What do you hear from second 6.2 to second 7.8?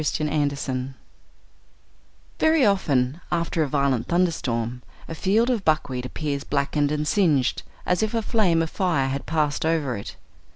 blackened and singed,